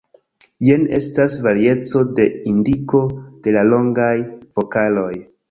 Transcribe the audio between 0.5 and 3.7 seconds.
Jen estas varieco de indiko de la